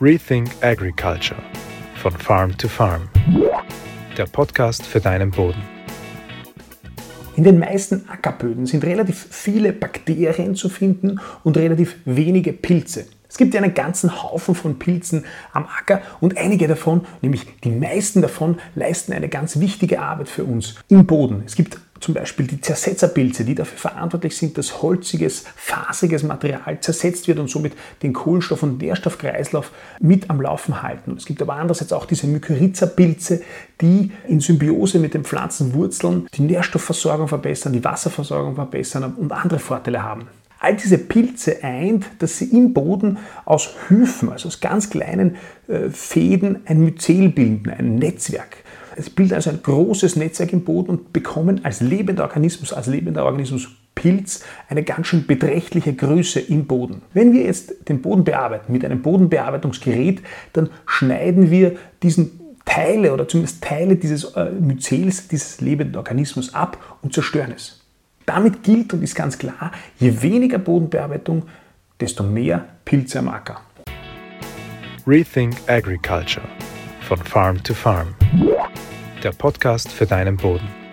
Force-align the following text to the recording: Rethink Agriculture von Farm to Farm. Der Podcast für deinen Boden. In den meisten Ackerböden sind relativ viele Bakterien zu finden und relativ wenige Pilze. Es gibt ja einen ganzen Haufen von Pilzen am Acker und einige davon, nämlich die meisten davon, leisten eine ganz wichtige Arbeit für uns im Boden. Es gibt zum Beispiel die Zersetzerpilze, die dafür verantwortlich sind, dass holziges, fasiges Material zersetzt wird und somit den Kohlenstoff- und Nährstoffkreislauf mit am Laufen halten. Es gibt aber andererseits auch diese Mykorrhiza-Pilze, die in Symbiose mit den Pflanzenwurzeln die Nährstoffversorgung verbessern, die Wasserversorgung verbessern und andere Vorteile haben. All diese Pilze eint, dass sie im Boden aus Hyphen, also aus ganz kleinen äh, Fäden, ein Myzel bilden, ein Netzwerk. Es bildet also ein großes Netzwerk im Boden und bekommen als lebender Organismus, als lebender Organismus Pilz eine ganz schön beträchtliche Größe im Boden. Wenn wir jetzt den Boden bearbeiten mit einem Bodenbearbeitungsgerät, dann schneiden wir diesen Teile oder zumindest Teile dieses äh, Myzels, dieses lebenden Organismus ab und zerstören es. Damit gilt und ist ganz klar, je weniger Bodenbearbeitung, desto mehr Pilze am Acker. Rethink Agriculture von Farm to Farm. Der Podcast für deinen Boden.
Rethink 0.00 0.50
Agriculture 0.60 1.40
von 1.96 2.12
Farm 2.12 2.56
to 2.58 2.66
Farm. 2.66 3.08
Der 4.16 4.26
Podcast 4.26 4.84
für 4.84 5.00
deinen 5.00 5.30
Boden. 5.30 5.62
In 7.36 7.44
den 7.44 7.58
meisten 7.58 8.08
Ackerböden 8.08 8.66
sind 8.66 8.84
relativ 8.84 9.26
viele 9.30 9.72
Bakterien 9.72 10.56
zu 10.56 10.68
finden 10.68 11.20
und 11.44 11.56
relativ 11.56 11.96
wenige 12.04 12.52
Pilze. 12.52 13.06
Es 13.28 13.36
gibt 13.36 13.54
ja 13.54 13.60
einen 13.60 13.74
ganzen 13.74 14.22
Haufen 14.22 14.54
von 14.54 14.78
Pilzen 14.78 15.24
am 15.52 15.66
Acker 15.66 16.02
und 16.20 16.36
einige 16.38 16.66
davon, 16.66 17.06
nämlich 17.22 17.46
die 17.62 17.70
meisten 17.70 18.20
davon, 18.20 18.58
leisten 18.74 19.12
eine 19.12 19.28
ganz 19.28 19.60
wichtige 19.60 20.00
Arbeit 20.00 20.28
für 20.28 20.44
uns 20.44 20.74
im 20.88 21.06
Boden. 21.06 21.42
Es 21.46 21.54
gibt 21.54 21.78
zum 22.04 22.12
Beispiel 22.12 22.46
die 22.46 22.60
Zersetzerpilze, 22.60 23.46
die 23.46 23.54
dafür 23.54 23.78
verantwortlich 23.78 24.36
sind, 24.36 24.58
dass 24.58 24.82
holziges, 24.82 25.44
fasiges 25.56 26.22
Material 26.22 26.78
zersetzt 26.80 27.26
wird 27.28 27.38
und 27.38 27.48
somit 27.48 27.72
den 28.02 28.12
Kohlenstoff- 28.12 28.62
und 28.62 28.76
Nährstoffkreislauf 28.76 29.72
mit 30.00 30.28
am 30.28 30.42
Laufen 30.42 30.82
halten. 30.82 31.14
Es 31.16 31.24
gibt 31.24 31.40
aber 31.40 31.54
andererseits 31.54 31.94
auch 31.94 32.04
diese 32.04 32.26
Mykorrhiza-Pilze, 32.26 33.40
die 33.80 34.12
in 34.28 34.40
Symbiose 34.40 34.98
mit 34.98 35.14
den 35.14 35.24
Pflanzenwurzeln 35.24 36.28
die 36.34 36.42
Nährstoffversorgung 36.42 37.26
verbessern, 37.26 37.72
die 37.72 37.82
Wasserversorgung 37.82 38.54
verbessern 38.54 39.14
und 39.14 39.32
andere 39.32 39.58
Vorteile 39.58 40.02
haben. 40.02 40.28
All 40.60 40.76
diese 40.76 40.98
Pilze 40.98 41.64
eint, 41.64 42.04
dass 42.18 42.36
sie 42.38 42.46
im 42.54 42.74
Boden 42.74 43.16
aus 43.46 43.70
Hyphen, 43.88 44.30
also 44.30 44.48
aus 44.48 44.60
ganz 44.60 44.90
kleinen 44.90 45.36
äh, 45.68 45.88
Fäden, 45.88 46.60
ein 46.66 46.80
Myzel 46.80 47.30
bilden, 47.30 47.70
ein 47.70 47.94
Netzwerk. 47.96 48.58
Es 48.96 49.10
bildet 49.10 49.34
also 49.34 49.50
ein 49.50 49.62
großes 49.62 50.16
Netzwerk 50.16 50.52
im 50.52 50.64
Boden 50.64 50.90
und 50.90 51.12
bekommen 51.12 51.64
als 51.64 51.80
lebender 51.80 52.24
Organismus, 52.24 52.72
als 52.72 52.86
lebender 52.86 53.24
Organismus 53.24 53.68
Pilz 53.94 54.44
eine 54.68 54.82
ganz 54.82 55.06
schön 55.06 55.26
beträchtliche 55.26 55.94
Größe 55.94 56.40
im 56.40 56.66
Boden. 56.66 57.02
Wenn 57.12 57.32
wir 57.32 57.44
jetzt 57.44 57.88
den 57.88 58.02
Boden 58.02 58.24
bearbeiten 58.24 58.72
mit 58.72 58.84
einem 58.84 59.02
Bodenbearbeitungsgerät, 59.02 60.22
dann 60.52 60.68
schneiden 60.86 61.50
wir 61.50 61.76
diesen 62.02 62.40
Teile 62.64 63.12
oder 63.12 63.28
zumindest 63.28 63.62
Teile 63.62 63.96
dieses 63.96 64.24
äh, 64.34 64.50
Myzels, 64.50 65.28
dieses 65.28 65.60
lebenden 65.60 65.96
Organismus 65.96 66.54
ab 66.54 66.98
und 67.02 67.12
zerstören 67.12 67.52
es. 67.54 67.80
Damit 68.26 68.62
gilt 68.62 68.92
und 68.94 69.02
ist 69.02 69.14
ganz 69.14 69.38
klar, 69.38 69.70
je 69.98 70.22
weniger 70.22 70.58
Bodenbearbeitung, 70.58 71.42
desto 72.00 72.24
mehr 72.24 72.64
Pilze 72.84 73.18
am 73.18 73.28
Acker. 73.28 73.60
Rethink 75.06 75.54
Agriculture 75.66 76.48
von 77.04 77.18
Farm 77.18 77.62
to 77.62 77.74
Farm. 77.74 78.14
Der 79.22 79.32
Podcast 79.32 79.92
für 79.92 80.06
deinen 80.06 80.36
Boden. 80.36 80.83